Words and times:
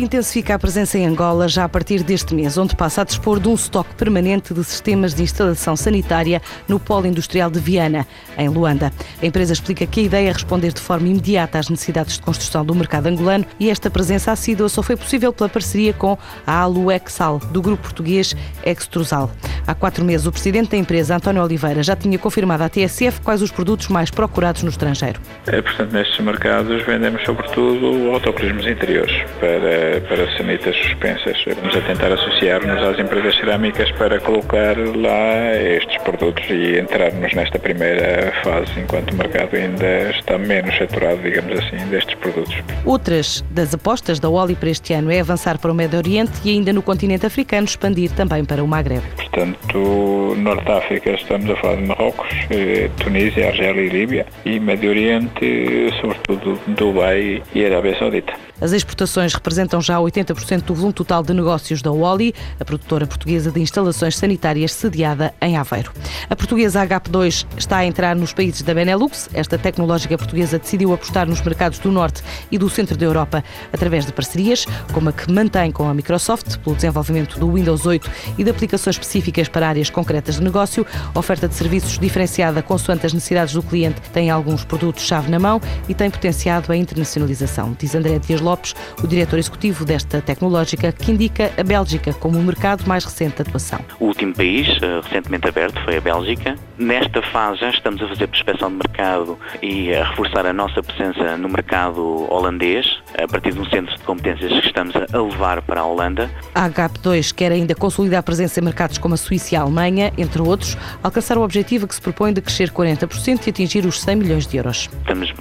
Intensifica 0.00 0.54
a 0.54 0.58
presença 0.58 0.96
em 0.96 1.06
Angola 1.06 1.46
já 1.46 1.64
a 1.64 1.68
partir 1.68 2.02
deste 2.02 2.34
mês, 2.34 2.56
onde 2.56 2.74
passa 2.74 3.02
a 3.02 3.04
dispor 3.04 3.38
de 3.38 3.48
um 3.48 3.54
estoque 3.54 3.94
permanente 3.96 4.54
de 4.54 4.64
sistemas 4.64 5.12
de 5.12 5.22
instalação 5.22 5.76
sanitária 5.76 6.40
no 6.66 6.80
polo 6.80 7.06
industrial 7.06 7.50
de 7.50 7.60
Viana, 7.60 8.06
em 8.38 8.48
Luanda. 8.48 8.90
A 9.22 9.26
empresa 9.26 9.52
explica 9.52 9.86
que 9.86 10.00
a 10.00 10.02
ideia 10.04 10.30
é 10.30 10.32
responder 10.32 10.72
de 10.72 10.80
forma 10.80 11.06
imediata 11.06 11.58
às 11.58 11.68
necessidades 11.68 12.14
de 12.14 12.22
construção 12.22 12.64
do 12.64 12.74
mercado 12.74 13.08
angolano 13.08 13.44
e 13.60 13.68
esta 13.68 13.90
presença 13.90 14.32
assídua 14.32 14.70
só 14.70 14.82
foi 14.82 14.96
possível 14.96 15.34
pela 15.34 15.50
parceria 15.50 15.92
com 15.92 16.16
a 16.46 16.60
Aluexal, 16.60 17.38
do 17.38 17.60
grupo 17.60 17.82
português 17.82 18.34
Extrusal. 18.64 19.30
Há 19.66 19.74
quatro 19.74 20.04
meses, 20.04 20.26
o 20.26 20.32
presidente 20.32 20.70
da 20.70 20.76
empresa, 20.78 21.16
António 21.16 21.42
Oliveira, 21.42 21.82
já 21.82 21.94
tinha 21.94 22.18
confirmado 22.18 22.64
à 22.64 22.68
TSF 22.68 23.20
quais 23.20 23.42
os 23.42 23.52
produtos 23.52 23.88
mais 23.88 24.10
procurados 24.10 24.62
no 24.62 24.70
estrangeiro. 24.70 25.20
É, 25.46 25.60
portanto, 25.60 25.92
nestes 25.92 26.18
mercados 26.24 26.82
vendemos 26.86 27.22
sobretudo 27.24 28.10
autocolismos 28.10 28.66
interiores 28.66 29.12
para, 29.38 29.89
para 30.08 30.30
sanitas 30.36 30.76
suspensas. 30.76 31.36
Vamos 31.56 31.74
a 31.76 31.80
tentar 31.80 32.12
associar-nos 32.12 32.82
às 32.82 32.98
empresas 32.98 33.34
cerâmicas 33.36 33.90
para 33.92 34.20
colocar 34.20 34.76
lá 34.76 35.56
estes 35.56 35.96
produtos 36.02 36.44
e 36.50 36.78
entrarmos 36.78 37.32
nesta 37.34 37.58
primeira 37.58 38.32
fase, 38.42 38.78
enquanto 38.78 39.12
o 39.12 39.16
mercado 39.16 39.56
ainda 39.56 40.10
está 40.10 40.38
menos 40.38 40.76
saturado, 40.76 41.18
digamos 41.22 41.58
assim, 41.58 41.76
destes 41.88 42.14
produtos. 42.16 42.54
Outras 42.84 43.44
das 43.50 43.74
apostas 43.74 44.20
da 44.20 44.28
Oli 44.28 44.54
para 44.54 44.70
este 44.70 44.92
ano 44.92 45.10
é 45.10 45.20
avançar 45.20 45.58
para 45.58 45.72
o 45.72 45.74
Médio 45.74 45.98
Oriente 45.98 46.32
e 46.44 46.50
ainda 46.50 46.72
no 46.72 46.82
continente 46.82 47.26
africano 47.26 47.64
expandir 47.64 48.10
também 48.12 48.44
para 48.44 48.62
o 48.62 48.68
Magreb. 48.68 49.02
Portanto, 49.16 50.34
Norte 50.38 50.70
África 50.70 51.10
estamos 51.12 51.50
a 51.50 51.56
falar 51.56 51.76
de 51.76 51.86
Marrocos, 51.86 52.28
eh, 52.50 52.90
Tunísia, 53.02 53.48
Argélia 53.48 53.82
e 53.82 53.88
Líbia 53.88 54.26
e 54.44 54.60
Médio 54.60 54.90
Oriente, 54.90 55.90
sobretudo 56.00 56.58
Dubai 56.68 57.42
e 57.54 57.64
Arábia 57.64 57.98
Saudita. 57.98 58.32
As 58.60 58.72
exportações 58.72 59.32
representam 59.32 59.79
já 59.80 59.96
80% 59.98 60.62
do 60.62 60.74
volume 60.74 60.92
total 60.92 61.22
de 61.22 61.32
negócios 61.32 61.82
da 61.82 61.90
Oli, 61.90 62.34
a 62.58 62.64
produtora 62.64 63.06
portuguesa 63.06 63.50
de 63.50 63.60
instalações 63.60 64.16
sanitárias 64.16 64.72
sediada 64.72 65.34
em 65.40 65.56
Aveiro. 65.56 65.92
A 66.28 66.36
portuguesa 66.36 66.86
HP2 66.86 67.46
está 67.56 67.78
a 67.78 67.86
entrar 67.86 68.16
nos 68.16 68.32
países 68.32 68.62
da 68.62 68.74
Benelux. 68.74 69.28
Esta 69.32 69.58
tecnológica 69.58 70.16
portuguesa 70.16 70.58
decidiu 70.58 70.92
apostar 70.92 71.28
nos 71.28 71.40
mercados 71.42 71.78
do 71.78 71.90
Norte 71.90 72.22
e 72.50 72.58
do 72.58 72.68
Centro 72.68 72.96
da 72.96 73.04
Europa 73.04 73.44
através 73.72 74.06
de 74.06 74.12
parcerias, 74.12 74.66
como 74.92 75.08
a 75.08 75.12
que 75.12 75.30
mantém 75.30 75.70
com 75.70 75.88
a 75.88 75.94
Microsoft 75.94 76.58
pelo 76.58 76.76
desenvolvimento 76.76 77.38
do 77.38 77.52
Windows 77.52 77.86
8 77.86 78.10
e 78.38 78.44
de 78.44 78.50
aplicações 78.50 78.96
específicas 78.96 79.48
para 79.48 79.68
áreas 79.68 79.90
concretas 79.90 80.36
de 80.36 80.42
negócio, 80.42 80.86
oferta 81.14 81.46
de 81.46 81.54
serviços 81.54 81.98
diferenciada 81.98 82.62
consoante 82.62 83.06
as 83.06 83.12
necessidades 83.12 83.54
do 83.54 83.62
cliente, 83.62 84.00
tem 84.12 84.30
alguns 84.30 84.64
produtos-chave 84.64 85.30
na 85.30 85.38
mão 85.38 85.60
e 85.88 85.94
tem 85.94 86.10
potenciado 86.10 86.72
a 86.72 86.76
internacionalização, 86.76 87.76
diz 87.78 87.94
André 87.94 88.18
Dias 88.18 88.40
Lopes, 88.40 88.74
o 89.02 89.06
diretor 89.06 89.38
executivo 89.38 89.69
desta 89.84 90.20
tecnológica, 90.20 90.92
que 90.92 91.10
indica 91.10 91.52
a 91.56 91.62
Bélgica 91.62 92.12
como 92.12 92.38
o 92.38 92.42
mercado 92.42 92.86
mais 92.86 93.04
recente 93.04 93.36
de 93.36 93.42
atuação. 93.42 93.80
O 93.98 94.06
último 94.06 94.34
país 94.34 94.68
eh, 94.82 95.00
recentemente 95.02 95.48
aberto 95.48 95.80
foi 95.84 95.96
a 95.96 96.00
Bélgica. 96.00 96.56
Nesta 96.78 97.22
fase 97.22 97.60
já 97.60 97.70
estamos 97.70 98.02
a 98.02 98.08
fazer 98.08 98.26
prospecção 98.26 98.70
de 98.70 98.76
mercado 98.76 99.38
e 99.62 99.94
a 99.94 100.04
reforçar 100.04 100.46
a 100.46 100.52
nossa 100.52 100.82
presença 100.82 101.36
no 101.36 101.48
mercado 101.48 102.26
holandês, 102.32 102.86
a 103.16 103.26
partir 103.28 103.52
de 103.52 103.60
um 103.60 103.66
centro 103.66 103.96
de 103.96 104.02
competências 104.02 104.52
que 104.60 104.66
estamos 104.66 104.94
a 104.96 105.18
levar 105.18 105.62
para 105.62 105.80
a 105.80 105.86
Holanda. 105.86 106.30
A 106.54 106.68
HP2 106.68 107.32
quer 107.34 107.52
ainda 107.52 107.74
consolidar 107.74 108.20
a 108.20 108.22
presença 108.22 108.60
em 108.60 108.64
mercados 108.64 108.98
como 108.98 109.14
a 109.14 109.16
Suíça 109.16 109.54
e 109.54 109.58
a 109.58 109.62
Alemanha, 109.62 110.12
entre 110.16 110.42
outros, 110.42 110.76
alcançar 111.02 111.38
o 111.38 111.42
objetivo 111.42 111.86
que 111.86 111.94
se 111.94 112.00
propõe 112.00 112.32
de 112.32 112.40
crescer 112.40 112.70
40% 112.70 113.46
e 113.46 113.50
atingir 113.50 113.86
os 113.86 114.00
100 114.00 114.16
milhões 114.16 114.46
de 114.46 114.56
euros. 114.56 114.88
Estamos 115.00 115.32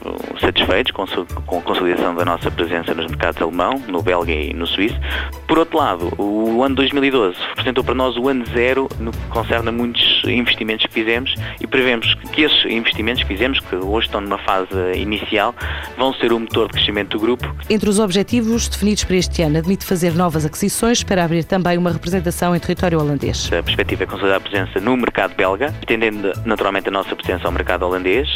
satisfeitos 0.50 0.92
com 0.92 1.03
a 1.58 1.61
consolidação 1.61 2.16
da 2.16 2.25
nossa 2.25 2.50
presença 2.50 2.94
nos 2.94 3.05
mercados 3.08 3.42
alemão, 3.42 3.81
no 3.88 4.02
belga 4.02 4.31
e 4.31 4.53
no 4.53 4.66
suíço. 4.66 5.00
Por 5.47 5.59
outro 5.59 5.78
lado, 5.78 6.11
o 6.17 6.64
ano 6.64 6.75
2012 6.75 7.38
representou 7.50 7.83
para 7.83 7.94
nós 7.94 8.17
o 8.17 8.28
ano 8.28 8.45
zero 8.47 8.89
no 8.99 9.11
que 9.11 9.27
concerne 9.30 9.70
a 9.70 9.71
muitos 9.71 10.18
investimentos 10.23 10.85
que 10.85 10.93
fizemos 10.93 11.33
e 11.59 11.67
prevemos 11.67 12.13
que 12.33 12.43
esses 12.43 12.65
investimentos 12.65 13.23
que 13.23 13.30
fizemos, 13.30 13.59
que 13.59 13.75
hoje 13.75 14.07
estão 14.07 14.21
numa 14.21 14.37
fase 14.39 14.69
inicial, 14.95 15.53
vão 15.97 16.13
ser 16.13 16.31
o 16.31 16.39
motor 16.39 16.67
de 16.67 16.73
crescimento 16.73 17.17
do 17.17 17.19
grupo. 17.19 17.55
Entre 17.69 17.89
os 17.89 17.99
objetivos 17.99 18.67
definidos 18.67 19.03
para 19.03 19.15
este 19.15 19.41
ano, 19.41 19.57
admite 19.57 19.85
fazer 19.85 20.13
novas 20.13 20.45
aquisições 20.45 21.03
para 21.03 21.23
abrir 21.23 21.43
também 21.43 21.77
uma 21.77 21.91
representação 21.91 22.55
em 22.55 22.59
território 22.59 22.99
holandês. 22.99 23.49
A 23.52 23.63
perspectiva 23.63 24.03
é 24.03 24.07
consolidar 24.07 24.37
a 24.37 24.41
presença 24.41 24.80
no 24.80 24.95
mercado 24.97 25.35
belga, 25.35 25.73
estendendo 25.80 26.31
naturalmente 26.45 26.89
a 26.89 26.91
nossa 26.91 27.15
presença 27.15 27.47
ao 27.47 27.51
mercado 27.51 27.83
holandês, 27.83 28.27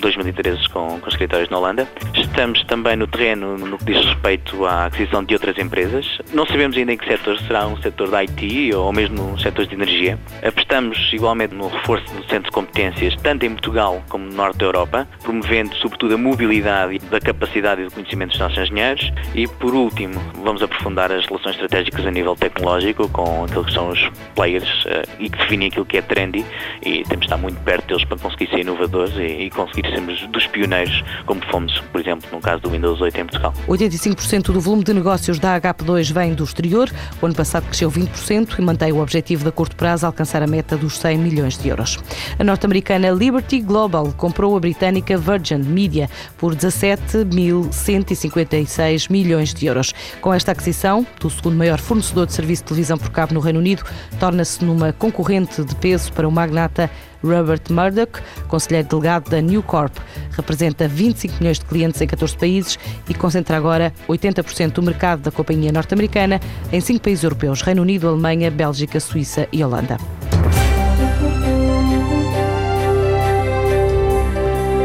2013 0.00 0.68
com, 0.68 0.98
com 1.00 1.08
escritórios 1.08 1.50
na 1.50 1.58
Holanda. 1.58 1.88
Estamos 2.14 2.62
também 2.64 2.96
no 2.96 3.06
terreno 3.06 3.56
no 3.58 3.78
que 3.78 3.84
diz 3.84 4.04
respeito 4.04 4.64
à 4.64 4.86
aquisição 4.86 5.24
de 5.24 5.34
outras 5.34 5.58
empresas. 5.58 6.18
Não 6.32 6.46
sabemos 6.46 6.76
ainda 6.76 6.92
em 6.92 6.96
que 6.96 7.06
setor 7.06 7.38
será 7.40 7.66
um 7.66 7.76
setor 7.80 8.10
da 8.10 8.18
IT 8.18 8.74
ou 8.74 8.92
mesmo 8.92 9.32
um 9.32 9.38
setor 9.38 9.66
de 9.66 9.74
energia. 9.74 10.18
Apostamos 10.42 11.12
igualmente 11.28 11.54
no 11.54 11.68
reforço 11.68 12.06
do 12.14 12.22
centro 12.26 12.44
de 12.44 12.50
competências, 12.50 13.14
tanto 13.22 13.44
em 13.44 13.50
Portugal 13.50 14.02
como 14.08 14.24
no 14.24 14.32
norte 14.32 14.58
da 14.58 14.64
Europa, 14.64 15.06
promovendo 15.22 15.74
sobretudo 15.76 16.14
a 16.14 16.18
mobilidade 16.18 16.98
da 17.10 17.20
capacidade 17.20 17.82
e 17.82 17.84
do 17.84 17.92
conhecimento 17.92 18.30
dos 18.30 18.38
nossos 18.38 18.58
engenheiros. 18.58 19.12
E 19.34 19.46
por 19.46 19.74
último, 19.74 20.18
vamos 20.42 20.62
aprofundar 20.62 21.12
as 21.12 21.26
relações 21.26 21.56
estratégicas 21.56 22.06
a 22.06 22.10
nível 22.10 22.34
tecnológico 22.34 23.08
com 23.10 23.44
aqueles 23.44 23.66
que 23.66 23.72
são 23.74 23.90
os 23.90 24.10
players 24.34 24.84
uh, 24.86 25.06
e 25.18 25.28
que 25.28 25.36
definem 25.36 25.68
aquilo 25.68 25.84
que 25.84 25.98
é 25.98 26.02
trendy 26.02 26.46
e 26.82 27.02
temos 27.04 27.20
de 27.20 27.24
estar 27.26 27.36
muito 27.36 27.60
perto 27.60 27.86
deles 27.88 28.04
para 28.04 28.16
conseguir 28.16 28.48
ser 28.48 28.60
inovadores 28.60 29.14
e, 29.16 29.44
e 29.44 29.50
conseguir 29.50 29.88
sermos 29.90 30.26
dos 30.28 30.46
pioneiros, 30.46 31.04
como 31.26 31.44
fomos, 31.50 31.78
por 31.92 32.00
exemplo, 32.00 32.26
no 32.32 32.40
caso 32.40 32.62
do 32.62 32.70
Windows 32.70 33.00
8 33.00 33.20
em 33.20 33.24
Portugal. 33.26 33.52
85% 33.68 34.52
do 34.52 34.60
volume 34.60 34.82
de 34.82 34.94
negócios 34.94 35.38
da 35.38 35.60
HP2 35.60 36.10
vem 36.10 36.32
do 36.32 36.44
exterior. 36.44 36.88
O 37.20 37.26
ano 37.26 37.34
passado 37.34 37.66
cresceu 37.66 37.90
20% 37.90 38.58
e 38.58 38.62
mantém 38.62 38.92
o 38.92 39.02
objetivo 39.02 39.44
de 39.44 39.52
curto 39.52 39.76
prazo 39.76 40.06
alcançar 40.06 40.42
a 40.42 40.46
meta 40.46 40.76
dos 40.76 40.96
100 40.96 41.17
milhões 41.18 41.58
de 41.58 41.68
euros. 41.68 41.98
A 42.38 42.44
norte-americana 42.44 43.10
Liberty 43.10 43.60
Global 43.60 44.14
comprou 44.16 44.56
a 44.56 44.60
britânica 44.60 45.18
Virgin 45.18 45.58
Media 45.58 46.08
por 46.36 46.54
17.156 46.54 49.10
milhões 49.10 49.52
de 49.52 49.66
euros. 49.66 49.92
Com 50.20 50.32
esta 50.32 50.52
aquisição, 50.52 51.04
do 51.20 51.28
segundo 51.28 51.56
maior 51.56 51.78
fornecedor 51.78 52.26
de 52.26 52.32
serviço 52.32 52.62
de 52.62 52.68
televisão 52.68 52.96
por 52.96 53.10
cabo 53.10 53.34
no 53.34 53.40
Reino 53.40 53.58
Unido, 53.58 53.82
torna-se 54.18 54.64
numa 54.64 54.92
concorrente 54.92 55.64
de 55.64 55.74
peso 55.76 56.12
para 56.12 56.28
o 56.28 56.32
magnata 56.32 56.88
Robert 57.22 57.62
Murdoch, 57.70 58.20
conselheiro 58.46 58.88
delegado 58.88 59.30
da 59.30 59.40
New 59.40 59.62
Corp. 59.62 59.96
Representa 60.32 60.86
25 60.86 61.36
milhões 61.40 61.58
de 61.58 61.64
clientes 61.64 62.00
em 62.00 62.06
14 62.06 62.36
países 62.36 62.78
e 63.08 63.14
concentra 63.14 63.56
agora 63.56 63.92
80% 64.08 64.72
do 64.72 64.82
mercado 64.82 65.22
da 65.22 65.30
companhia 65.30 65.72
norte-americana 65.72 66.40
em 66.72 66.80
cinco 66.80 67.00
países 67.00 67.24
europeus: 67.24 67.62
Reino 67.62 67.82
Unido, 67.82 68.08
Alemanha, 68.08 68.50
Bélgica, 68.50 69.00
Suíça 69.00 69.48
e 69.52 69.62
Holanda. 69.62 69.98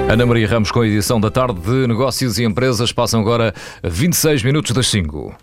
Ana 0.09 0.25
Maria 0.27 0.47
Ramos 0.47 0.69
com 0.71 0.81
a 0.81 0.87
edição 0.87 1.19
da 1.19 1.31
tarde 1.31 1.59
de 1.59 1.87
Negócios 1.87 2.37
e 2.37 2.43
Empresas. 2.43 2.91
Passam 2.91 3.19
agora 3.19 3.53
26 3.83 4.43
minutos 4.43 4.71
das 4.71 4.87
5. 4.87 5.35